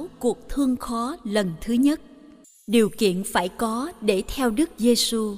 Báo 0.00 0.08
cuộc 0.18 0.48
thương 0.48 0.76
khó 0.76 1.16
lần 1.24 1.54
thứ 1.60 1.74
nhất. 1.74 2.00
Điều 2.66 2.88
kiện 2.88 3.22
phải 3.32 3.48
có 3.48 3.92
để 4.00 4.22
theo 4.36 4.50
Đức 4.50 4.70
Giêsu. 4.78 5.36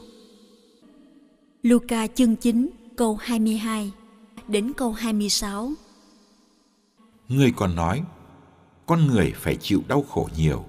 Luca 1.62 2.06
chương 2.06 2.36
9 2.36 2.70
câu 2.96 3.16
22 3.16 3.92
đến 4.48 4.72
câu 4.76 4.92
26. 4.92 5.72
Người 7.28 7.52
còn 7.56 7.76
nói, 7.76 8.02
con 8.86 9.06
người 9.06 9.32
phải 9.36 9.56
chịu 9.56 9.82
đau 9.88 10.04
khổ 10.08 10.28
nhiều, 10.36 10.64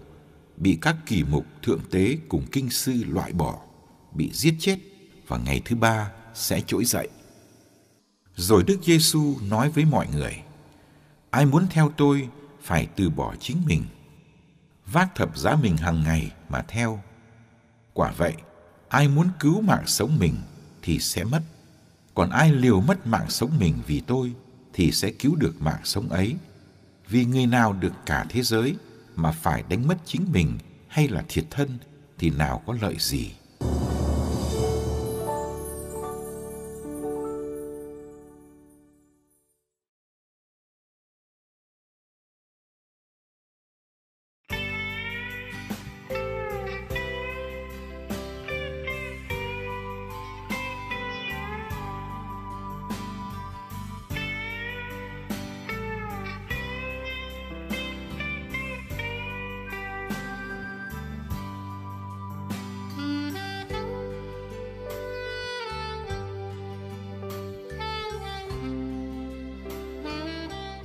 bị 0.57 0.77
các 0.81 0.95
kỳ 1.05 1.23
mục 1.23 1.45
thượng 1.63 1.81
tế 1.91 2.17
cùng 2.29 2.45
kinh 2.51 2.69
sư 2.69 2.93
loại 3.07 3.33
bỏ, 3.33 3.59
bị 4.15 4.29
giết 4.33 4.55
chết 4.59 4.77
và 5.27 5.37
ngày 5.37 5.61
thứ 5.65 5.75
ba 5.75 6.11
sẽ 6.33 6.61
trỗi 6.67 6.85
dậy. 6.85 7.09
Rồi 8.35 8.63
Đức 8.67 8.77
Giêsu 8.83 9.35
nói 9.49 9.69
với 9.69 9.85
mọi 9.85 10.07
người: 10.13 10.41
Ai 11.29 11.45
muốn 11.45 11.67
theo 11.69 11.91
tôi 11.97 12.29
phải 12.63 12.87
từ 12.95 13.09
bỏ 13.09 13.35
chính 13.39 13.57
mình, 13.65 13.85
vác 14.85 15.15
thập 15.15 15.37
giá 15.37 15.55
mình 15.55 15.77
hàng 15.77 16.03
ngày 16.03 16.31
mà 16.49 16.61
theo. 16.67 17.03
Quả 17.93 18.11
vậy, 18.17 18.33
ai 18.89 19.07
muốn 19.07 19.27
cứu 19.39 19.61
mạng 19.61 19.83
sống 19.87 20.19
mình 20.19 20.35
thì 20.81 20.99
sẽ 20.99 21.23
mất, 21.23 21.41
còn 22.13 22.29
ai 22.29 22.51
liều 22.51 22.81
mất 22.81 23.07
mạng 23.07 23.29
sống 23.29 23.51
mình 23.59 23.73
vì 23.87 23.99
tôi 23.99 24.33
thì 24.73 24.91
sẽ 24.91 25.11
cứu 25.11 25.35
được 25.35 25.61
mạng 25.61 25.81
sống 25.83 26.09
ấy. 26.09 26.35
Vì 27.07 27.25
người 27.25 27.45
nào 27.45 27.73
được 27.73 27.93
cả 28.05 28.25
thế 28.29 28.41
giới 28.41 28.75
mà 29.15 29.31
phải 29.31 29.63
đánh 29.69 29.87
mất 29.87 29.97
chính 30.05 30.31
mình 30.31 30.57
hay 30.87 31.07
là 31.07 31.23
thiệt 31.27 31.45
thân 31.49 31.77
thì 32.17 32.29
nào 32.29 32.63
có 32.65 32.77
lợi 32.81 32.95
gì? 32.99 33.31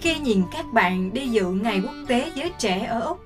Khi 0.08 0.18
nhìn 0.18 0.42
các 0.52 0.72
bạn 0.72 1.12
đi 1.12 1.28
dự 1.28 1.44
ngày 1.44 1.80
quốc 1.84 1.94
tế 2.06 2.30
giới 2.34 2.52
trẻ 2.58 2.84
ở 2.84 3.00
Úc. 3.00 3.24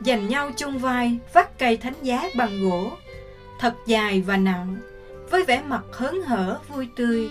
Dành 0.00 0.28
nhau 0.28 0.50
chung 0.56 0.78
vai, 0.78 1.18
vắt 1.32 1.58
cây 1.58 1.76
thánh 1.76 1.94
giá 2.02 2.22
bằng 2.36 2.62
gỗ, 2.62 2.90
thật 3.60 3.74
dài 3.86 4.20
và 4.20 4.36
nặng, 4.36 4.76
với 5.30 5.44
vẻ 5.44 5.62
mặt 5.66 5.82
hớn 5.92 6.22
hở 6.22 6.58
vui 6.68 6.88
tươi. 6.96 7.30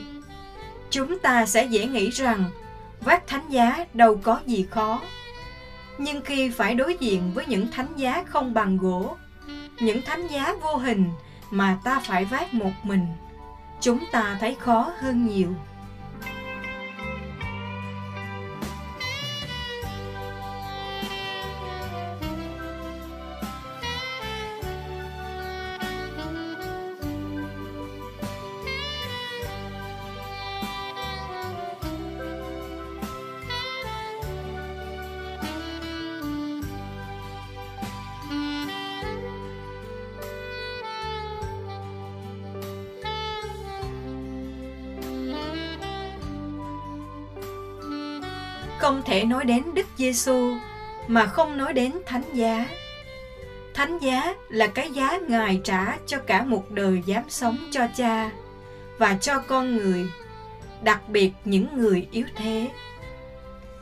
Chúng 0.90 1.20
ta 1.20 1.46
sẽ 1.46 1.66
dễ 1.66 1.86
nghĩ 1.86 2.09
rằng 2.09 2.44
vác 3.02 3.28
thánh 3.28 3.50
giá 3.50 3.86
đâu 3.94 4.20
có 4.24 4.40
gì 4.46 4.66
khó. 4.70 5.02
Nhưng 5.98 6.22
khi 6.22 6.50
phải 6.50 6.75
đối 6.75 6.98
diện 7.00 7.31
với 7.34 7.46
những 7.46 7.68
thánh 7.72 7.94
giá 7.96 8.24
không 8.28 8.54
bằng 8.54 8.78
gỗ, 8.78 9.16
những 9.80 10.02
thánh 10.02 10.28
giá 10.28 10.56
vô 10.62 10.75
hình 10.78 11.09
mà 11.52 11.78
ta 11.84 12.00
phải 12.00 12.25
vác 12.25 12.54
một 12.54 12.72
mình, 12.84 13.08
chúng 13.81 14.00
ta 14.12 14.38
thấy 14.40 14.56
khó 14.59 14.92
hơn 15.00 15.28
nhiều. 15.28 15.50
Thể 49.15 49.23
nói 49.23 49.45
đến 49.45 49.63
Đức 49.73 49.88
Giêsu 49.97 50.57
mà 51.07 51.25
không 51.25 51.57
nói 51.57 51.73
đến 51.73 51.91
thánh 52.06 52.23
giá. 52.33 52.65
Thánh 53.73 53.97
giá 54.00 54.33
là 54.50 54.67
cái 54.67 54.91
giá 54.91 55.17
Ngài 55.27 55.62
trả 55.63 55.97
cho 56.07 56.17
cả 56.17 56.44
một 56.44 56.71
đời 56.71 57.01
dám 57.06 57.23
sống 57.29 57.57
cho 57.71 57.88
cha 57.95 58.31
và 58.97 59.17
cho 59.21 59.39
con 59.39 59.77
người, 59.77 60.09
đặc 60.81 61.09
biệt 61.09 61.31
những 61.45 61.67
người 61.77 62.07
yếu 62.12 62.25
thế. 62.35 62.67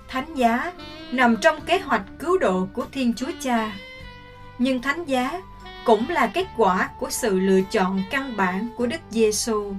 Thánh 0.07 0.35
giá 0.35 0.73
nằm 1.11 1.37
trong 1.41 1.61
kế 1.61 1.79
hoạch 1.79 2.03
cứu 2.19 2.37
độ 2.37 2.67
của 2.73 2.85
Thiên 2.91 3.13
Chúa 3.13 3.31
Cha. 3.41 3.75
Nhưng 4.57 4.81
thánh 4.81 5.05
giá 5.05 5.41
cũng 5.85 6.09
là 6.09 6.27
kết 6.27 6.47
quả 6.57 6.89
của 6.99 7.09
sự 7.09 7.39
lựa 7.39 7.61
chọn 7.71 8.03
căn 8.11 8.37
bản 8.37 8.69
của 8.77 8.85
Đức 8.85 9.01
Giêsu. 9.09 9.75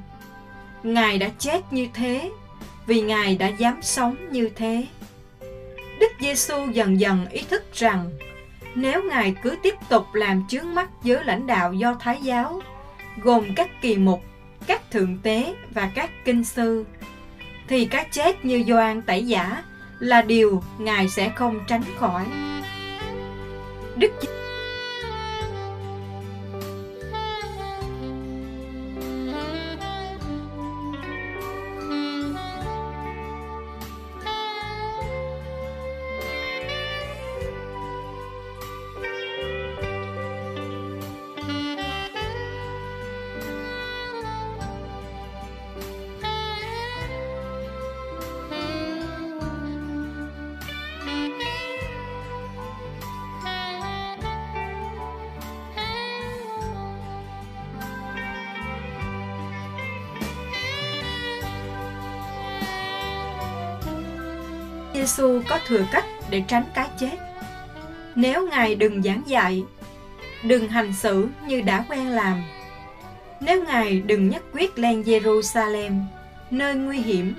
Ngài 0.83 1.19
đã 1.19 1.29
chết 1.39 1.73
như 1.73 1.89
thế 1.95 2.31
vì 2.87 3.03
Ngài 3.03 3.37
đã 3.37 3.49
dám 3.49 3.83
sống 3.83 4.17
như 4.31 4.51
thế. 4.57 4.87
Đức 5.99 6.13
Giêsu 6.21 6.67
dần 6.73 7.01
dần 7.01 7.27
ý 7.29 7.43
thức 7.51 7.65
rằng 7.75 8.11
nếu 8.75 9.03
Ngài 9.03 9.35
cứ 9.43 9.57
tiếp 9.63 9.75
tục 9.89 10.15
làm 10.15 10.45
chướng 10.49 10.75
mắt 10.75 10.89
giới 11.03 11.25
lãnh 11.25 11.47
đạo 11.47 11.73
do 11.73 11.95
Thái 12.01 12.19
giáo, 12.23 12.61
gồm 13.23 13.45
các 13.57 13.71
kỳ 13.81 13.97
mục, 13.97 14.23
các 14.67 14.91
thượng 14.91 15.19
tế 15.23 15.55
và 15.71 15.91
các 15.95 16.11
kinh 16.25 16.45
sư, 16.45 16.85
thì 17.69 17.85
cái 17.85 18.07
chết 18.11 18.45
như 18.45 18.65
Gioan 18.67 19.03
tẩy 19.03 19.27
giả 19.27 19.63
là 19.99 20.23
điều 20.23 20.63
Ngài 20.79 21.09
sẽ 21.09 21.29
không 21.29 21.61
tránh 21.67 21.83
khỏi. 21.99 22.25
Đức 23.97 24.13
Giêsu 24.21 24.44
Giêsu 65.05 65.41
có 65.49 65.59
thừa 65.67 65.85
cách 65.93 66.05
để 66.31 66.43
tránh 66.49 66.65
cái 66.75 66.89
chết. 66.99 67.17
Nếu 68.15 68.49
Ngài 68.49 68.75
đừng 68.75 69.03
giảng 69.03 69.23
dạy, 69.27 69.65
đừng 70.45 70.69
hành 70.69 70.93
xử 70.93 71.29
như 71.47 71.61
đã 71.61 71.85
quen 71.89 72.09
làm. 72.09 72.43
Nếu 73.41 73.65
Ngài 73.65 74.01
đừng 74.01 74.29
nhất 74.29 74.43
quyết 74.53 74.79
lên 74.79 75.03
Jerusalem, 75.03 76.01
nơi 76.51 76.75
nguy 76.75 76.99
hiểm. 76.99 77.35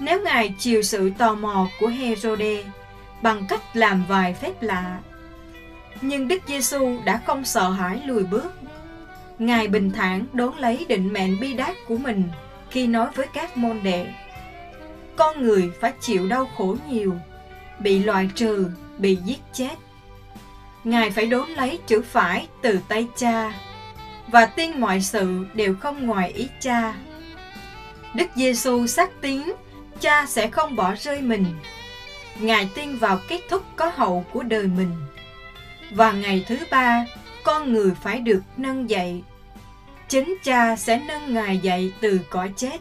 Nếu 0.00 0.22
Ngài 0.22 0.54
chiều 0.58 0.82
sự 0.82 1.10
tò 1.18 1.34
mò 1.34 1.68
của 1.80 1.86
Herode 1.86 2.64
bằng 3.22 3.46
cách 3.48 3.76
làm 3.76 4.04
vài 4.08 4.34
phép 4.34 4.62
lạ. 4.62 4.98
Nhưng 6.00 6.28
Đức 6.28 6.42
Giêsu 6.46 6.96
đã 7.04 7.20
không 7.26 7.44
sợ 7.44 7.70
hãi 7.70 8.02
lùi 8.06 8.24
bước. 8.24 8.52
Ngài 9.38 9.68
bình 9.68 9.90
thản 9.90 10.24
đón 10.32 10.58
lấy 10.58 10.86
định 10.88 11.12
mệnh 11.12 11.40
bi 11.40 11.52
đát 11.52 11.74
của 11.88 11.96
mình 11.96 12.22
khi 12.70 12.86
nói 12.86 13.08
với 13.14 13.26
các 13.34 13.56
môn 13.56 13.80
đệ. 13.82 14.06
Con 15.18 15.42
người 15.42 15.70
phải 15.80 15.92
chịu 16.00 16.28
đau 16.28 16.50
khổ 16.56 16.76
nhiều, 16.88 17.14
bị 17.78 17.98
loại 17.98 18.30
trừ, 18.34 18.70
bị 18.98 19.18
giết 19.24 19.38
chết. 19.52 19.74
Ngài 20.84 21.10
phải 21.10 21.26
đốn 21.26 21.48
lấy 21.48 21.78
chữ 21.86 22.02
phải 22.10 22.48
từ 22.62 22.78
tay 22.88 23.06
cha 23.16 23.52
và 24.28 24.46
tin 24.46 24.80
mọi 24.80 25.00
sự 25.00 25.46
đều 25.54 25.74
không 25.74 26.06
ngoài 26.06 26.32
ý 26.32 26.48
cha. 26.60 26.94
Đức 28.14 28.26
Giêsu 28.34 28.86
xác 28.86 29.10
tín 29.20 29.42
cha 30.00 30.26
sẽ 30.26 30.50
không 30.50 30.76
bỏ 30.76 30.94
rơi 30.94 31.20
mình. 31.20 31.46
Ngài 32.40 32.68
tin 32.74 32.96
vào 32.96 33.20
kết 33.28 33.40
thúc 33.50 33.62
có 33.76 33.92
hậu 33.94 34.24
của 34.32 34.42
đời 34.42 34.66
mình. 34.66 34.92
Và 35.90 36.12
ngày 36.12 36.44
thứ 36.48 36.56
ba, 36.70 37.06
con 37.44 37.72
người 37.72 37.90
phải 38.02 38.20
được 38.20 38.42
nâng 38.56 38.90
dậy. 38.90 39.22
Chính 40.08 40.36
cha 40.44 40.76
sẽ 40.76 41.02
nâng 41.06 41.34
Ngài 41.34 41.58
dậy 41.58 41.92
từ 42.00 42.20
cõi 42.30 42.52
chết. 42.56 42.80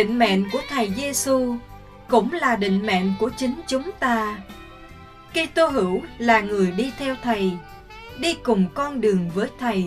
Định 0.00 0.18
mệnh 0.18 0.50
của 0.50 0.60
Thầy 0.68 0.92
Giêsu 0.96 1.56
cũng 2.08 2.32
là 2.32 2.56
định 2.56 2.86
mệnh 2.86 3.12
của 3.18 3.30
chính 3.36 3.54
chúng 3.66 3.90
ta. 3.98 4.38
Kitô 5.32 5.66
hữu 5.66 6.02
là 6.18 6.40
người 6.40 6.70
đi 6.70 6.92
theo 6.98 7.16
Thầy, 7.22 7.52
đi 8.18 8.34
cùng 8.34 8.66
con 8.74 9.00
đường 9.00 9.30
với 9.34 9.48
Thầy. 9.58 9.84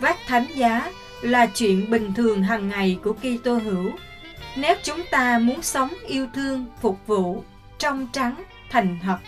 Vác 0.00 0.16
thánh 0.26 0.46
giá 0.54 0.92
là 1.22 1.46
chuyện 1.46 1.90
bình 1.90 2.14
thường 2.14 2.42
hàng 2.42 2.68
ngày 2.68 2.98
của 3.04 3.12
Kitô 3.12 3.58
hữu. 3.58 3.90
Nếu 4.56 4.76
chúng 4.82 5.00
ta 5.10 5.38
muốn 5.38 5.62
sống 5.62 5.90
yêu 6.06 6.26
thương, 6.34 6.66
phục 6.80 6.98
vụ, 7.06 7.44
trong 7.78 8.06
trắng, 8.12 8.44
thành 8.70 8.98
thật. 9.02 9.18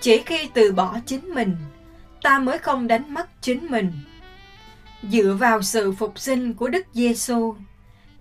Chỉ 0.00 0.22
khi 0.26 0.48
từ 0.54 0.72
bỏ 0.72 0.96
chính 1.06 1.34
mình, 1.34 1.56
ta 2.22 2.38
mới 2.38 2.58
không 2.58 2.86
đánh 2.86 3.14
mất 3.14 3.28
chính 3.40 3.66
mình. 3.70 3.92
Dựa 5.02 5.36
vào 5.38 5.62
sự 5.62 5.92
phục 5.92 6.18
sinh 6.18 6.54
của 6.54 6.68
Đức 6.68 6.86
Giêsu, 6.92 7.54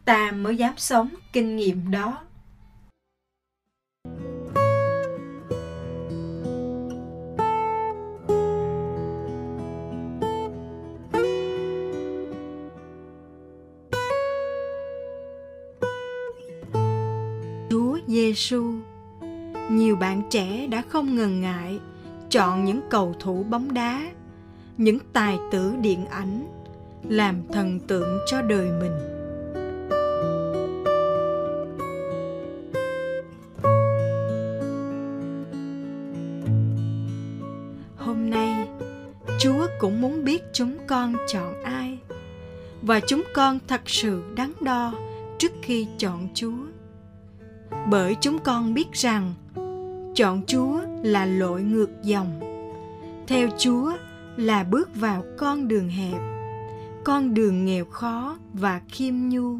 ta 0.07 0.31
mới 0.31 0.57
dám 0.57 0.74
sống 0.77 1.09
kinh 1.33 1.56
nghiệm 1.56 1.92
đó. 1.92 2.18
Chúa 17.69 18.00
Giêsu 18.07 18.74
nhiều 19.69 19.95
bạn 19.95 20.21
trẻ 20.30 20.68
đã 20.68 20.81
không 20.89 21.15
ngần 21.15 21.42
ngại 21.42 21.80
chọn 22.30 22.65
những 22.65 22.81
cầu 22.89 23.15
thủ 23.19 23.44
bóng 23.44 23.74
đá, 23.74 24.12
những 24.77 24.98
tài 25.13 25.38
tử 25.51 25.74
điện 25.81 26.06
ảnh 26.06 26.48
làm 27.10 27.42
thần 27.51 27.80
tượng 27.80 28.19
cho 28.25 28.42
đời 28.42 28.71
mình. 28.81 29.16
Cũng 39.88 40.01
muốn 40.01 40.24
biết 40.24 40.44
chúng 40.53 40.77
con 40.88 41.15
chọn 41.27 41.63
ai. 41.63 41.98
Và 42.82 43.00
chúng 43.08 43.24
con 43.34 43.60
thật 43.67 43.82
sự 43.86 44.24
đắn 44.36 44.51
đo 44.62 44.94
trước 45.38 45.51
khi 45.62 45.88
chọn 45.98 46.27
chúa. 46.34 46.65
Bởi 47.89 48.15
chúng 48.22 48.39
con 48.39 48.74
biết 48.74 48.94
rằng, 48.94 49.34
chọn 50.15 50.41
chúa 50.48 50.79
là 51.03 51.25
lội 51.25 51.62
ngược 51.62 51.89
dòng. 52.03 52.39
Theo 53.27 53.50
chúa 53.58 53.91
là 54.38 54.63
bước 54.63 54.96
vào 54.96 55.24
con 55.38 55.67
đường 55.67 55.89
hẹp, 55.89 56.22
con 57.03 57.34
đường 57.34 57.65
nghèo 57.65 57.86
khó 57.86 58.38
và 58.53 58.82
khiêm 58.88 59.13
nhu, 59.29 59.58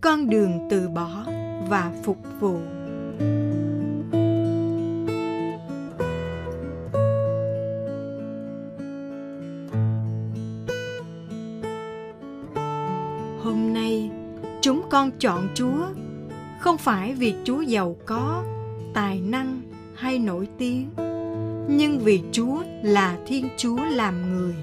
con 0.00 0.30
đường 0.30 0.68
từ 0.70 0.88
bỏ 0.88 1.24
và 1.68 1.92
phục 2.04 2.18
vụ. 2.40 2.60
Con 14.90 15.10
chọn 15.18 15.48
Chúa 15.54 15.86
không 16.60 16.78
phải 16.78 17.14
vì 17.14 17.34
Chúa 17.44 17.60
giàu 17.60 17.96
có, 18.06 18.44
tài 18.94 19.20
năng 19.20 19.62
hay 19.94 20.18
nổi 20.18 20.48
tiếng, 20.58 20.88
nhưng 21.68 21.98
vì 21.98 22.22
Chúa 22.32 22.62
là 22.82 23.18
Thiên 23.26 23.48
Chúa 23.56 23.76
làm 23.76 24.32
người. 24.32 24.54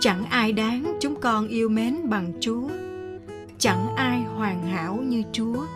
Chẳng 0.00 0.24
ai 0.24 0.52
đáng 0.52 0.96
chúng 1.00 1.20
con 1.20 1.48
yêu 1.48 1.68
mến 1.68 2.08
bằng 2.08 2.32
Chúa, 2.40 2.68
chẳng 3.58 3.94
ai 3.96 4.20
hoàn 4.20 4.66
hảo 4.66 4.96
như 4.96 5.22
Chúa. 5.32 5.66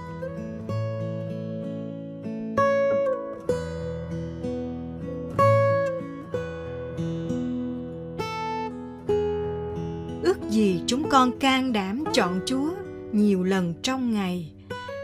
Ước 10.23 10.51
gì 10.51 10.83
chúng 10.87 11.09
con 11.11 11.39
can 11.39 11.73
đảm 11.73 12.05
chọn 12.13 12.41
Chúa 12.47 12.71
nhiều 13.13 13.45
lần 13.45 13.75
trong 13.83 14.15
ngày, 14.15 14.53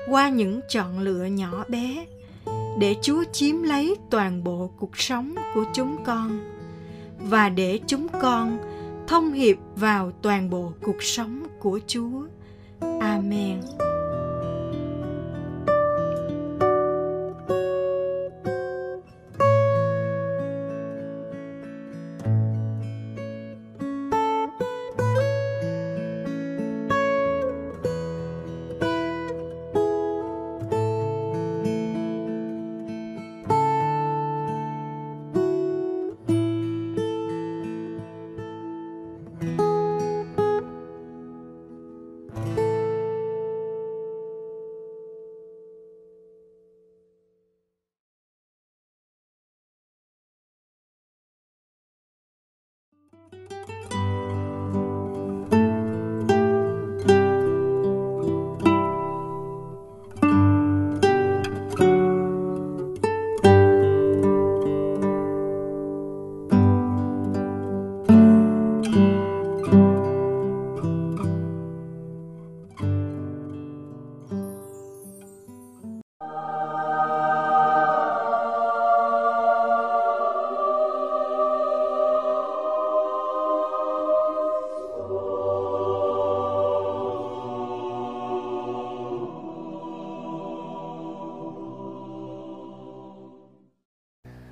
qua 0.08 0.28
những 0.28 0.60
chọn 0.68 0.98
lựa 0.98 1.24
nhỏ 1.24 1.64
bé, 1.68 2.06
để 2.78 2.96
Chúa 3.02 3.24
chiếm 3.32 3.62
lấy 3.62 3.96
toàn 4.10 4.44
bộ 4.44 4.70
cuộc 4.78 4.98
sống 4.98 5.34
của 5.54 5.64
chúng 5.74 6.04
con, 6.04 6.38
và 7.20 7.48
để 7.48 7.80
chúng 7.86 8.06
con 8.20 8.58
thông 9.06 9.32
hiệp 9.32 9.56
vào 9.76 10.12
toàn 10.22 10.50
bộ 10.50 10.72
cuộc 10.82 11.02
sống 11.02 11.42
của 11.60 11.80
Chúa. 11.86 12.22
Amen. 13.00 13.60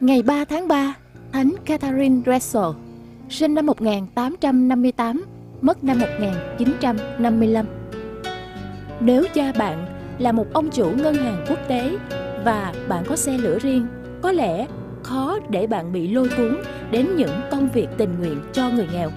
Ngày 0.02 0.22
3 0.22 0.44
tháng 0.44 0.68
3, 0.68 0.94
Thánh 1.32 1.52
Catherine 1.64 2.22
Dressel, 2.24 2.64
sinh 3.28 3.54
năm 3.54 3.66
1858, 3.66 5.24
mất 5.60 5.84
năm 5.84 5.98
1955. 5.98 7.66
Nếu 9.00 9.24
cha 9.34 9.52
bạn 9.58 9.86
là 10.18 10.32
một 10.32 10.46
ông 10.52 10.70
chủ 10.70 10.90
ngân 10.96 11.14
hàng 11.14 11.44
quốc 11.48 11.58
tế 11.68 11.96
và 12.44 12.72
bạn 12.88 13.04
có 13.08 13.16
xe 13.16 13.38
lửa 13.38 13.58
riêng, 13.58 13.86
có 14.22 14.32
lẽ 14.32 14.66
khó 15.02 15.38
để 15.50 15.66
bạn 15.66 15.92
bị 15.92 16.08
lôi 16.08 16.28
cuốn 16.36 16.56
đến 16.90 17.16
những 17.16 17.40
công 17.50 17.68
việc 17.68 17.88
tình 17.98 18.18
nguyện 18.18 18.40
cho 18.52 18.70
người 18.70 18.88
nghèo. 18.92 19.10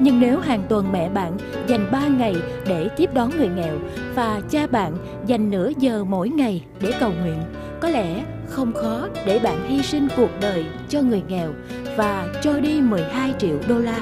Nhưng 0.00 0.20
nếu 0.20 0.40
hàng 0.40 0.62
tuần 0.68 0.92
mẹ 0.92 1.08
bạn 1.08 1.36
dành 1.66 1.88
3 1.92 2.06
ngày 2.06 2.34
để 2.66 2.88
tiếp 2.96 3.10
đón 3.14 3.30
người 3.38 3.48
nghèo 3.56 3.78
và 4.14 4.40
cha 4.50 4.66
bạn 4.66 4.96
dành 5.26 5.50
nửa 5.50 5.70
giờ 5.78 6.04
mỗi 6.04 6.28
ngày 6.28 6.64
để 6.80 6.92
cầu 7.00 7.12
nguyện, 7.22 7.42
có 7.80 7.88
lẽ 7.88 8.24
không 8.48 8.72
khó 8.72 9.08
để 9.26 9.38
bạn 9.38 9.68
hy 9.68 9.82
sinh 9.82 10.08
cuộc 10.16 10.30
đời 10.40 10.64
cho 10.88 11.00
người 11.02 11.22
nghèo 11.28 11.52
và 11.96 12.28
cho 12.42 12.60
đi 12.60 12.80
12 12.80 13.34
triệu 13.38 13.58
đô 13.68 13.78
la. 13.78 14.00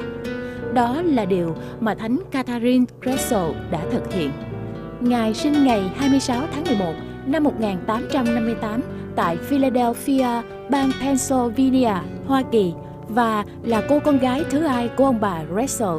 Đó 0.73 1.01
là 1.05 1.25
điều 1.25 1.55
mà 1.79 1.95
Thánh 1.95 2.19
Catherine 2.31 2.85
Gressel 3.01 3.51
đã 3.71 3.85
thực 3.91 4.13
hiện. 4.13 4.31
Ngài 5.01 5.33
sinh 5.33 5.63
ngày 5.63 5.81
26 5.95 6.43
tháng 6.53 6.63
11 6.63 6.93
năm 7.25 7.43
1858 7.43 8.81
tại 9.15 9.37
Philadelphia, 9.37 10.41
bang 10.69 10.91
Pennsylvania, 11.01 11.93
Hoa 12.25 12.43
Kỳ 12.51 12.73
và 13.07 13.45
là 13.63 13.81
cô 13.89 13.99
con 13.99 14.19
gái 14.19 14.43
thứ 14.49 14.59
hai 14.59 14.87
của 14.87 15.05
ông 15.05 15.19
bà 15.21 15.41
Russell. 15.55 15.97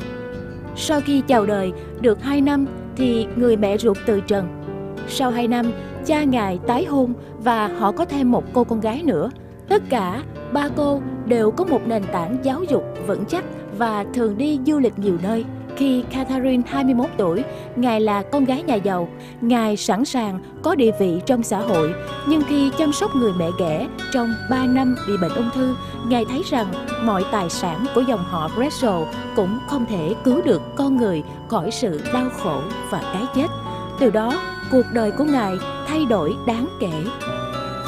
Sau 0.76 1.00
khi 1.00 1.22
chào 1.28 1.46
đời 1.46 1.72
được 2.00 2.22
2 2.22 2.40
năm 2.40 2.66
thì 2.96 3.26
người 3.36 3.56
mẹ 3.56 3.78
ruột 3.78 3.96
từ 4.06 4.20
trần. 4.20 4.63
Sau 5.08 5.30
2 5.30 5.48
năm, 5.48 5.72
cha 6.06 6.24
ngài 6.24 6.58
tái 6.66 6.84
hôn 6.84 7.12
và 7.38 7.68
họ 7.68 7.92
có 7.92 8.04
thêm 8.04 8.32
một 8.32 8.44
cô 8.52 8.64
con 8.64 8.80
gái 8.80 9.02
nữa. 9.02 9.30
Tất 9.68 9.82
cả 9.88 10.22
ba 10.52 10.68
cô 10.76 11.00
đều 11.26 11.50
có 11.50 11.64
một 11.64 11.80
nền 11.86 12.02
tảng 12.12 12.38
giáo 12.42 12.62
dục 12.68 12.84
vững 13.06 13.24
chắc 13.24 13.44
và 13.78 14.04
thường 14.14 14.38
đi 14.38 14.60
du 14.66 14.78
lịch 14.78 14.98
nhiều 14.98 15.18
nơi. 15.22 15.44
Khi 15.76 16.04
Catherine 16.10 16.62
21 16.66 17.06
tuổi, 17.16 17.42
Ngài 17.76 18.00
là 18.00 18.22
con 18.22 18.44
gái 18.44 18.62
nhà 18.62 18.74
giàu, 18.74 19.08
Ngài 19.40 19.76
sẵn 19.76 20.04
sàng 20.04 20.40
có 20.62 20.74
địa 20.74 20.90
vị 21.00 21.20
trong 21.26 21.42
xã 21.42 21.58
hội. 21.58 21.94
Nhưng 22.28 22.42
khi 22.42 22.70
chăm 22.78 22.92
sóc 22.92 23.10
người 23.16 23.32
mẹ 23.38 23.48
ghẻ 23.58 23.88
trong 24.12 24.28
3 24.50 24.66
năm 24.66 24.96
bị 25.08 25.14
bệnh 25.20 25.34
ung 25.34 25.50
thư, 25.54 25.74
Ngài 26.08 26.24
thấy 26.24 26.42
rằng 26.50 26.66
mọi 27.02 27.24
tài 27.32 27.50
sản 27.50 27.86
của 27.94 28.00
dòng 28.00 28.24
họ 28.24 28.50
Gressel 28.56 29.02
cũng 29.36 29.58
không 29.68 29.86
thể 29.86 30.14
cứu 30.24 30.42
được 30.42 30.62
con 30.76 30.96
người 30.96 31.22
khỏi 31.48 31.70
sự 31.70 32.00
đau 32.12 32.26
khổ 32.42 32.60
và 32.90 33.00
cái 33.12 33.22
chết. 33.34 33.46
Từ 34.00 34.10
đó, 34.10 34.32
cuộc 34.74 34.92
đời 34.92 35.10
của 35.10 35.24
Ngài 35.24 35.58
thay 35.86 36.04
đổi 36.04 36.36
đáng 36.46 36.68
kể. 36.80 37.04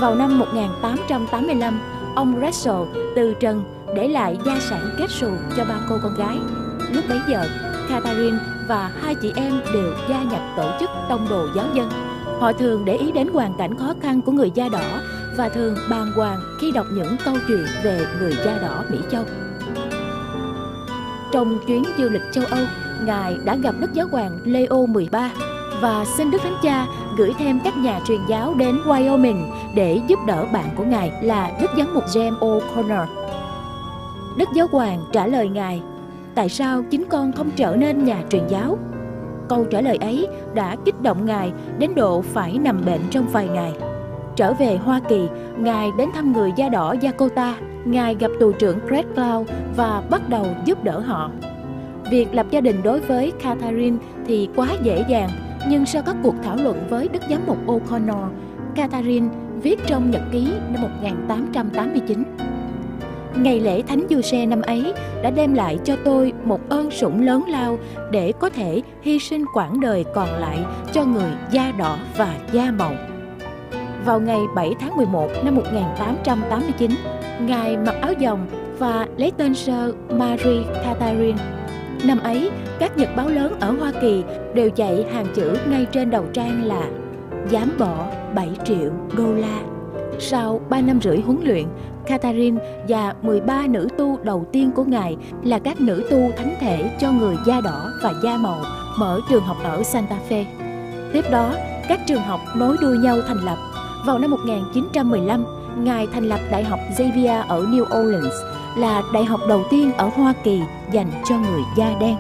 Vào 0.01 0.15
năm 0.15 0.39
1885, 0.39 1.81
ông 2.15 2.41
Russell 2.47 2.83
từ 3.17 3.35
trần 3.41 3.65
để 3.97 4.09
lại 4.09 4.39
gia 4.47 4.59
sản 4.61 4.91
kết 4.99 5.11
xù 5.11 5.27
cho 5.57 5.65
ba 5.65 5.75
cô 5.89 5.97
con 6.03 6.15
gái. 6.15 6.39
Lúc 6.93 7.05
bấy 7.09 7.19
giờ, 7.29 7.45
Catherine 7.89 8.39
và 8.69 8.91
hai 9.01 9.15
chị 9.15 9.33
em 9.37 9.61
đều 9.75 9.93
gia 10.09 10.23
nhập 10.23 10.41
tổ 10.57 10.71
chức 10.81 10.91
tông 11.09 11.27
đồ 11.31 11.49
giáo 11.57 11.67
dân. 11.75 11.91
Họ 12.41 12.53
thường 12.53 12.85
để 12.85 12.97
ý 12.97 13.13
đến 13.13 13.29
hoàn 13.29 13.55
cảnh 13.59 13.79
khó 13.79 13.95
khăn 14.03 14.23
của 14.23 14.33
người 14.33 14.51
da 14.55 14.69
đỏ 14.69 15.01
và 15.37 15.49
thường 15.49 15.77
bàng 15.91 16.13
hoàng 16.13 16.41
khi 16.61 16.73
đọc 16.73 16.87
những 16.93 17.17
câu 17.25 17.35
chuyện 17.49 17.67
về 17.85 18.07
người 18.21 18.33
da 18.45 18.59
đỏ 18.59 18.85
Mỹ 18.91 18.99
Châu. 19.11 19.25
Trong 21.33 21.59
chuyến 21.67 21.85
du 21.99 22.09
lịch 22.09 22.33
châu 22.33 22.45
Âu, 22.51 22.65
Ngài 23.05 23.37
đã 23.45 23.57
gặp 23.57 23.75
Đức 23.81 23.93
Giáo 23.93 24.07
hoàng 24.11 24.39
Leo 24.45 24.87
13 24.87 25.31
và 25.81 26.05
xin 26.05 26.31
Đức 26.31 26.39
Thánh 26.43 26.57
Cha 26.63 26.87
gửi 27.17 27.35
thêm 27.39 27.61
các 27.65 27.77
nhà 27.77 28.01
truyền 28.07 28.21
giáo 28.29 28.55
đến 28.55 28.79
Wyoming 28.87 29.43
để 29.75 30.01
giúp 30.09 30.19
đỡ 30.27 30.47
bạn 30.53 30.69
của 30.77 30.85
Ngài 30.85 31.13
là 31.23 31.51
Đức 31.61 31.71
Giám 31.77 31.95
mục 31.95 32.05
James 32.05 32.39
O'Connor. 32.39 33.07
Đức 34.37 34.49
Giáo 34.55 34.67
hoàng 34.73 35.05
trả 35.13 35.27
lời 35.27 35.49
Ngài 35.49 35.83
tại 36.35 36.49
sao 36.49 36.83
chính 36.91 37.05
con 37.09 37.33
không 37.33 37.51
trở 37.57 37.77
nên 37.77 38.05
nhà 38.05 38.23
truyền 38.31 38.47
giáo? 38.49 38.79
Câu 39.49 39.65
trả 39.65 39.81
lời 39.81 39.97
ấy 39.97 40.29
đã 40.55 40.77
kích 40.85 41.03
động 41.03 41.27
Ngài 41.27 41.53
đến 41.79 41.95
độ 41.95 42.21
phải 42.21 42.59
nằm 42.59 42.83
bệnh 42.87 43.01
trong 43.11 43.27
vài 43.33 43.49
ngày. 43.49 43.73
Trở 44.37 44.53
về 44.53 44.77
Hoa 44.77 45.01
Kỳ, 45.09 45.29
Ngài 45.59 45.91
đến 45.99 46.09
thăm 46.15 46.33
người 46.33 46.53
da 46.57 46.69
đỏ 46.69 46.95
Dakota. 47.03 47.55
Ngài 47.85 48.15
gặp 48.15 48.31
tù 48.41 48.53
trưởng 48.53 48.79
Greg 48.87 49.05
Cloud 49.15 49.49
và 49.77 50.03
bắt 50.11 50.29
đầu 50.29 50.47
giúp 50.65 50.85
đỡ 50.85 50.99
họ. 50.99 51.31
Việc 52.11 52.35
lập 52.35 52.47
gia 52.51 52.61
đình 52.61 52.83
đối 52.83 53.01
với 53.01 53.33
Catherine 53.43 53.97
thì 54.27 54.49
quá 54.57 54.69
dễ 54.83 55.05
dàng, 55.09 55.31
nhưng 55.69 55.87
sau 55.87 56.03
các 56.03 56.17
cuộc 56.23 56.35
thảo 56.43 56.57
luận 56.57 56.87
với 56.91 57.09
Đức 57.09 57.23
Giám 57.31 57.47
mục 57.47 57.59
O'Connor, 57.67 58.29
Catherine 58.75 59.29
viết 59.63 59.81
trong 59.87 60.11
nhật 60.11 60.23
ký 60.33 60.49
năm 60.73 60.83
1889 60.83 62.25
Ngày 63.37 63.61
lễ 63.61 63.83
Thánh 63.83 64.07
Du 64.11 64.21
Xe 64.21 64.47
năm 64.47 64.63
ấy 64.63 64.95
đã 65.23 65.31
đem 65.31 65.55
lại 65.55 65.79
cho 65.85 65.97
tôi 66.05 66.33
một 66.45 66.61
ơn 66.69 66.91
sủng 66.91 67.23
lớn 67.23 67.45
lao 67.49 67.79
để 68.11 68.33
có 68.41 68.51
thể 68.51 68.83
hy 69.03 69.19
sinh 69.19 69.45
quãng 69.55 69.81
đời 69.81 70.05
còn 70.15 70.29
lại 70.29 70.59
cho 70.93 71.05
người 71.05 71.31
da 71.51 71.73
đỏ 71.79 71.99
và 72.17 72.37
da 72.53 72.71
màu. 72.71 72.93
Vào 74.05 74.21
ngày 74.21 74.41
7 74.55 74.75
tháng 74.81 74.97
11 74.97 75.29
năm 75.45 75.55
1889, 75.55 76.91
Ngài 77.41 77.77
mặc 77.77 77.95
áo 78.01 78.13
dòng 78.13 78.47
và 78.79 79.07
lấy 79.17 79.33
tên 79.37 79.55
sơ 79.55 79.93
Marie 80.11 80.63
Catherine. 80.85 81.56
Năm 82.05 82.19
ấy, 82.19 82.51
các 82.79 82.97
nhật 82.97 83.09
báo 83.17 83.29
lớn 83.29 83.57
ở 83.61 83.71
Hoa 83.71 83.93
Kỳ 84.01 84.25
đều 84.55 84.71
chạy 84.71 85.05
hàng 85.13 85.27
chữ 85.35 85.57
ngay 85.71 85.87
trên 85.93 86.11
đầu 86.11 86.25
trang 86.33 86.65
là 86.65 86.91
Dám 87.51 87.73
bỏ 87.79 88.07
7 88.35 88.51
triệu 88.65 88.91
đô 89.17 89.35
la. 89.35 89.61
Sau 90.19 90.61
3 90.71 90.81
năm 90.81 91.01
rưỡi 91.03 91.21
huấn 91.21 91.39
luyện, 91.45 91.65
Catherine 92.07 92.85
và 92.89 93.15
13 93.23 93.67
nữ 93.67 93.89
tu 93.99 94.19
đầu 94.23 94.47
tiên 94.53 94.71
của 94.73 94.85
Ngài 94.85 95.17
là 95.45 95.59
các 95.59 95.81
nữ 95.81 96.05
tu 96.11 96.31
thánh 96.37 96.55
thể 96.61 96.91
cho 97.01 97.13
người 97.13 97.37
da 97.47 97.61
đỏ 97.61 97.91
và 98.03 98.15
da 98.23 98.37
màu 98.37 98.61
mở 98.99 99.21
trường 99.31 99.43
học 99.43 99.57
ở 99.63 99.83
Santa 99.83 100.17
Fe. 100.29 100.45
Tiếp 101.13 101.25
đó, 101.31 101.55
các 101.89 102.01
trường 102.07 102.23
học 102.23 102.41
nối 102.57 102.77
đuôi 102.81 102.99
nhau 102.99 103.19
thành 103.29 103.45
lập. 103.45 103.57
Vào 104.07 104.19
năm 104.19 104.31
1915, 104.31 105.45
Ngài 105.85 106.07
thành 106.07 106.25
lập 106.25 106.41
Đại 106.51 106.65
học 106.65 106.81
Xavier 106.99 107.47
ở 107.49 107.63
New 107.63 107.83
Orleans, 107.83 108.35
là 108.77 109.03
đại 109.13 109.25
học 109.25 109.41
đầu 109.49 109.65
tiên 109.71 109.93
ở 109.93 110.09
Hoa 110.09 110.35
Kỳ 110.45 110.63
dành 110.93 111.11
cho 111.29 111.39
người 111.39 111.63
da 111.77 111.95
đen. 112.01 112.17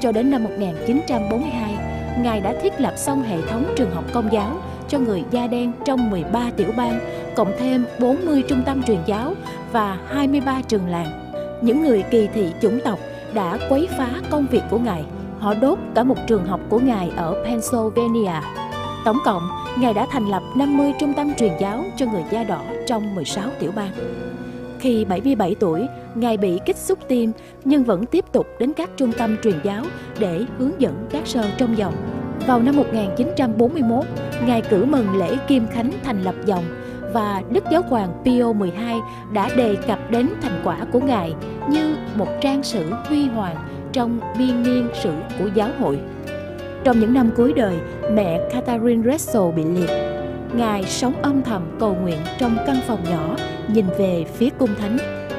Cho 0.00 0.12
đến 0.12 0.30
năm 0.30 0.44
1942, 0.44 1.74
Ngài 2.18 2.40
đã 2.40 2.54
thiết 2.62 2.80
lập 2.80 2.94
xong 2.96 3.22
hệ 3.22 3.42
thống 3.42 3.74
trường 3.76 3.90
học 3.94 4.04
công 4.12 4.32
giáo 4.32 4.56
cho 4.88 4.98
người 4.98 5.24
da 5.30 5.46
đen 5.46 5.72
trong 5.84 6.10
13 6.10 6.50
tiểu 6.56 6.68
bang, 6.76 7.00
cộng 7.36 7.52
thêm 7.58 7.86
40 8.00 8.42
trung 8.48 8.62
tâm 8.66 8.82
truyền 8.82 8.98
giáo 9.06 9.34
và 9.72 9.98
23 10.08 10.62
trường 10.68 10.88
làng. 10.88 11.32
Những 11.62 11.82
người 11.82 12.04
kỳ 12.10 12.28
thị 12.34 12.52
chủng 12.62 12.80
tộc 12.84 12.98
đã 13.34 13.58
quấy 13.68 13.88
phá 13.98 14.10
công 14.30 14.46
việc 14.50 14.62
của 14.70 14.78
Ngài. 14.78 15.04
Họ 15.38 15.54
đốt 15.54 15.78
cả 15.94 16.04
một 16.04 16.16
trường 16.26 16.46
học 16.46 16.60
của 16.68 16.78
Ngài 16.78 17.10
ở 17.16 17.44
Pennsylvania. 17.44 18.40
Tổng 19.04 19.18
cộng, 19.24 19.42
Ngài 19.78 19.94
đã 19.94 20.06
thành 20.10 20.26
lập 20.26 20.42
50 20.56 20.92
trung 21.00 21.14
tâm 21.16 21.34
truyền 21.34 21.52
giáo 21.60 21.84
cho 21.96 22.06
người 22.06 22.22
da 22.30 22.44
đỏ 22.44 22.60
trong 22.86 23.14
16 23.14 23.50
tiểu 23.60 23.72
bang. 23.76 24.23
Khi 24.84 25.04
77 25.04 25.56
tuổi, 25.60 25.86
Ngài 26.14 26.36
bị 26.36 26.60
kích 26.66 26.76
xúc 26.76 26.98
tim 27.08 27.32
nhưng 27.64 27.84
vẫn 27.84 28.06
tiếp 28.06 28.24
tục 28.32 28.46
đến 28.58 28.72
các 28.72 28.90
trung 28.96 29.12
tâm 29.18 29.36
truyền 29.42 29.54
giáo 29.62 29.84
để 30.18 30.44
hướng 30.58 30.70
dẫn 30.78 31.06
các 31.10 31.26
sơ 31.26 31.44
trong 31.58 31.78
dòng 31.78 31.94
vào 32.46 32.62
năm 32.62 32.76
1941, 32.76 34.04
Ngài 34.46 34.62
cử 34.62 34.84
mừng 34.84 35.18
lễ 35.18 35.36
Kim 35.48 35.66
Khánh 35.66 35.90
thành 36.04 36.22
lập 36.22 36.34
dòng 36.46 36.64
và 37.12 37.42
Đức 37.50 37.64
Giáo 37.72 37.82
hoàng 37.82 38.22
Pio 38.24 38.52
XII 38.60 38.72
đã 39.32 39.48
đề 39.56 39.76
cập 39.86 40.10
đến 40.10 40.28
thành 40.42 40.60
quả 40.64 40.78
của 40.92 41.00
Ngài 41.00 41.34
như 41.70 41.96
một 42.14 42.28
trang 42.40 42.62
sử 42.62 42.90
huy 43.08 43.28
hoàng 43.28 43.56
trong 43.92 44.20
biên 44.38 44.62
niên 44.62 44.88
sử 45.02 45.12
của 45.38 45.48
giáo 45.54 45.68
hội. 45.80 45.98
Trong 46.84 47.00
những 47.00 47.14
năm 47.14 47.30
cuối 47.36 47.52
đời, 47.56 47.74
mẹ 48.12 48.40
Catherine 48.52 49.12
Russell 49.12 49.52
bị 49.56 49.64
liệt. 49.64 49.90
Ngài 50.54 50.84
sống 50.84 51.22
âm 51.22 51.42
thầm 51.42 51.76
cầu 51.80 51.94
nguyện 52.02 52.18
trong 52.38 52.56
căn 52.66 52.76
phòng 52.86 53.04
nhỏ, 53.10 53.36
nhìn 53.72 53.86
về 53.98 54.24
phía 54.34 54.48
cung 54.58 54.74
thánh. 54.78 54.96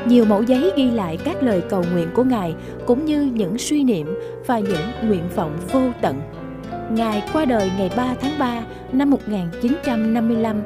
Nhiều 0.08 0.26
mẫu 0.26 0.44
giấy 0.44 0.72
ghi 0.76 0.92
lại 0.92 1.18
các 1.26 1.44
lời 1.44 1.62
cầu 1.70 1.84
nguyện 1.94 2.08
của 2.14 2.24
Ngài 2.24 2.56
cũng 2.86 3.06
như 3.06 3.32
những 3.34 3.58
suy 3.58 3.84
niệm 3.84 4.20
và 4.48 4.60
những 4.60 5.10
nguyện 5.10 5.24
vọng 5.36 5.58
vô 5.72 5.82
tận 6.02 6.22
Ngài 6.92 7.24
qua 7.34 7.46
đời 7.46 7.72
ngày 7.78 7.92
3 7.98 8.16
tháng 8.22 8.40
3 8.40 8.62
năm 8.92 9.10
1955 9.10 10.64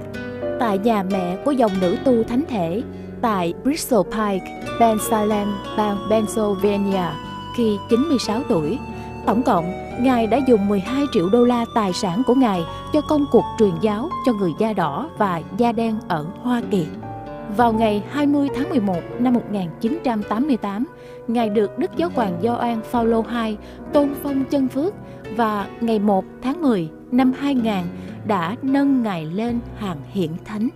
tại 0.59 0.77
nhà 0.77 1.03
mẹ 1.11 1.37
của 1.45 1.51
dòng 1.51 1.71
nữ 1.81 1.97
tu 2.03 2.23
thánh 2.23 2.43
thể 2.49 2.83
tại 3.21 3.53
Bristol 3.63 4.05
Pike, 4.05 4.63
Pennsylvania, 4.79 5.51
bang 5.77 5.97
Pennsylvania 6.09 7.11
khi 7.57 7.77
96 7.89 8.41
tuổi. 8.49 8.77
Tổng 9.25 9.43
cộng, 9.43 9.71
Ngài 9.99 10.27
đã 10.27 10.39
dùng 10.47 10.67
12 10.67 11.05
triệu 11.11 11.29
đô 11.29 11.45
la 11.45 11.65
tài 11.75 11.93
sản 11.93 12.21
của 12.27 12.35
Ngài 12.35 12.61
cho 12.93 13.01
công 13.01 13.25
cuộc 13.31 13.45
truyền 13.59 13.73
giáo 13.81 14.09
cho 14.25 14.33
người 14.33 14.51
da 14.59 14.73
đỏ 14.73 15.09
và 15.17 15.41
da 15.57 15.71
đen 15.71 15.95
ở 16.07 16.25
Hoa 16.43 16.61
Kỳ. 16.71 16.85
Vào 17.58 17.74
ngày 17.74 18.03
20 18.10 18.48
tháng 18.56 18.70
11 18.70 18.96
năm 19.20 19.34
1988, 19.34 20.86
Ngài 21.27 21.50
được 21.50 21.77
Đức 21.77 21.91
Giáo 21.98 22.10
hoàng 22.15 22.39
Gioan 22.41 22.82
Phaolô 22.82 23.25
II 23.46 23.58
tôn 23.94 24.10
phong 24.24 24.46
chân 24.46 24.68
phước 24.68 24.94
và 25.36 25.68
ngày 25.82 26.00
1 26.00 26.25
tháng 26.41 26.62
10 26.62 26.89
năm 27.12 27.34
2000 27.34 27.74
đã 28.27 28.56
nâng 28.62 29.03
Ngài 29.03 29.25
lên 29.25 29.60
hàng 29.77 29.98
hiển 30.12 30.32
thánh. 30.46 30.70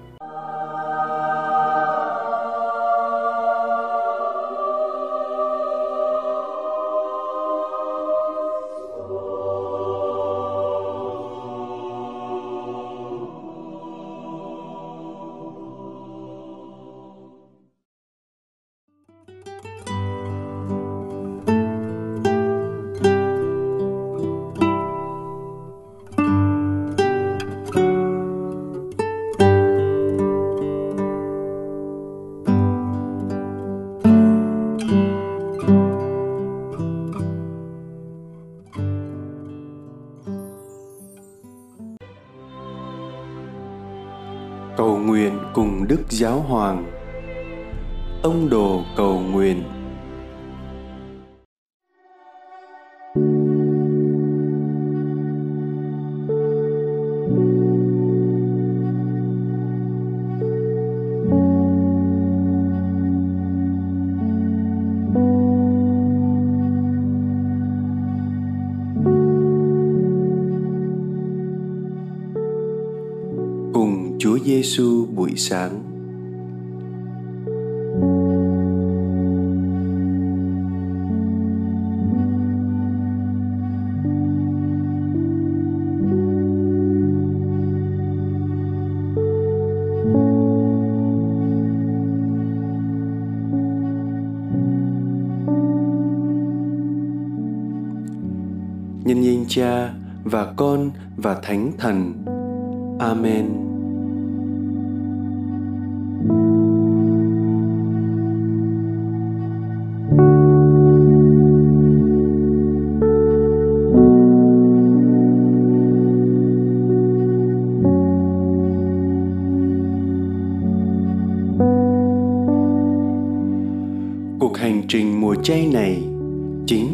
cầu 44.77 44.97
nguyện 44.97 45.39
cùng 45.53 45.87
Đức 45.87 46.01
Giáo 46.09 46.39
Hoàng. 46.39 46.85
Ông 48.23 48.49
Đồ 48.49 48.81
cầu 48.97 49.19
nguyện 49.19 49.63
Cha 99.55 99.93
và 100.23 100.53
Con 100.55 100.91
và 101.17 101.39
Thánh 101.43 101.71
Thần. 101.77 102.13
Amen. 102.99 103.72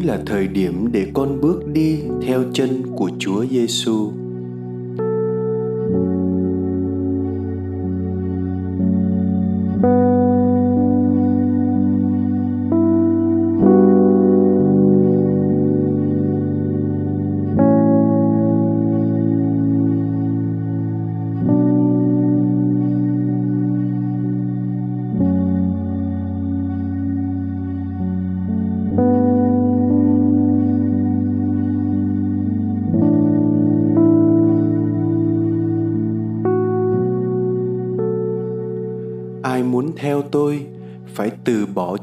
Là 0.10 0.19
thời 0.26 0.48
điểm 0.48 0.88
để 0.91 1.08
con 1.13 1.41
bước 1.41 1.67
đi 1.67 2.00
theo 2.26 2.43
chân 2.54 2.84
của 2.95 3.10
Chúa 3.19 3.45
Giêsu. 3.45 3.67
xu 3.67 4.29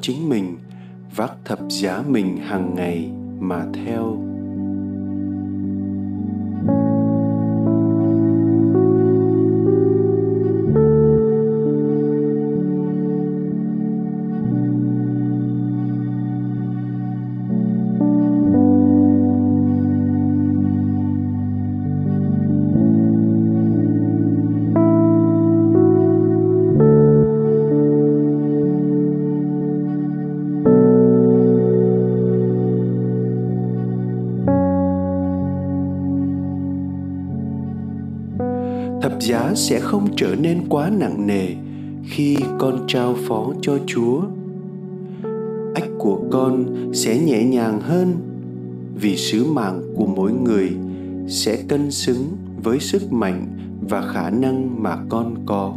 chính 0.06 0.28
mình 0.28 0.58
vác 1.16 1.32
thập 1.44 1.58
giá 1.68 2.02
mình 2.08 2.36
hàng 2.36 2.74
ngày 2.74 3.10
mà 3.40 3.64
theo. 3.74 4.25
Sẽ 39.56 39.80
không 39.80 40.06
trở 40.16 40.34
nên 40.34 40.60
quá 40.68 40.90
nặng 40.98 41.26
nề 41.26 41.48
khi 42.04 42.36
con 42.58 42.84
trao 42.88 43.14
phó 43.28 43.52
cho 43.62 43.78
chúa. 43.86 44.22
Ách 45.74 45.88
của 45.98 46.20
con 46.30 46.64
sẽ 46.94 47.18
nhẹ 47.18 47.44
nhàng 47.44 47.80
hơn, 47.80 48.14
vì 48.94 49.16
sứ 49.16 49.44
mạng 49.44 49.82
của 49.96 50.06
mỗi 50.06 50.32
người 50.32 50.70
sẽ 51.28 51.56
cân 51.68 51.90
xứng 51.90 52.36
với 52.62 52.80
sức 52.80 53.12
mạnh 53.12 53.46
và 53.88 54.02
khả 54.12 54.30
năng 54.30 54.82
mà 54.82 54.96
con 55.08 55.34
có. 55.46 55.74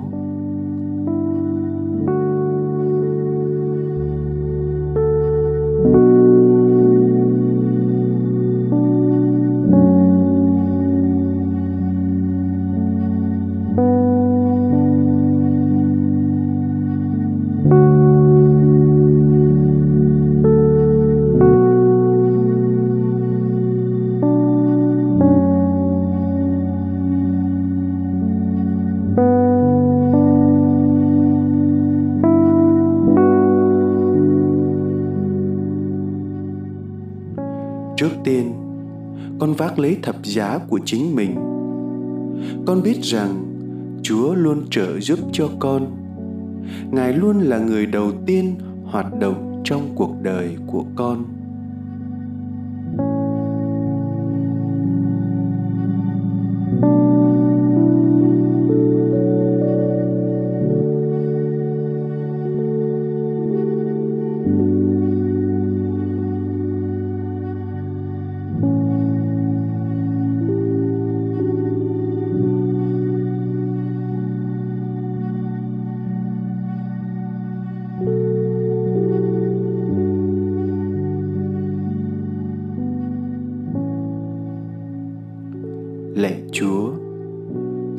Lấy 39.80 39.98
thập 40.04 40.26
giá 40.26 40.58
của 40.68 40.80
chính 40.86 41.16
mình. 41.16 41.36
Con 42.66 42.82
biết 42.84 42.98
rằng 43.02 43.46
chúa 44.02 44.36
luôn 44.36 44.62
trợ 44.70 45.00
giúp 45.00 45.20
cho 45.32 45.50
con. 45.60 45.88
Ngài 46.92 47.14
luôn 47.14 47.40
là 47.40 47.58
người 47.58 47.86
đầu 47.86 48.12
tiên 48.26 48.56
hoạt 48.84 49.20
động 49.20 49.62
trong 49.64 49.90
cuộc 49.96 50.16
đời 50.22 50.58
của 50.68 50.86
con. 50.96 51.39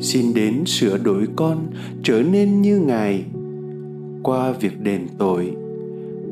Xin 0.01 0.33
đến 0.33 0.65
sửa 0.65 0.97
đổi 0.97 1.27
con, 1.35 1.67
trở 2.03 2.23
nên 2.23 2.61
như 2.61 2.79
ngài. 2.79 3.23
Qua 4.23 4.51
việc 4.51 4.79
đền 4.79 5.07
tội, 5.17 5.51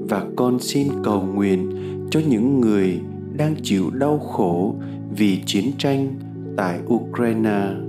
và 0.09 0.25
con 0.35 0.59
xin 0.59 0.87
cầu 1.03 1.21
nguyện 1.21 1.69
cho 2.11 2.19
những 2.29 2.61
người 2.61 2.99
đang 3.37 3.55
chịu 3.63 3.89
đau 3.89 4.19
khổ 4.19 4.75
vì 5.17 5.39
chiến 5.45 5.71
tranh 5.77 6.15
tại 6.57 6.79
ukraine. 6.87 7.88